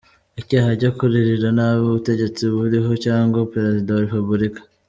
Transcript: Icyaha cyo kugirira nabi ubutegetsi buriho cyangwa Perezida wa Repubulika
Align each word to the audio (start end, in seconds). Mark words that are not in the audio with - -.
Icyaha 0.41 0.69
cyo 0.81 0.91
kugirira 0.97 1.47
nabi 1.57 1.79
ubutegetsi 1.87 2.41
buriho 2.55 2.91
cyangwa 3.05 3.39
Perezida 3.53 3.89
wa 3.93 4.01
Repubulika 4.05 4.61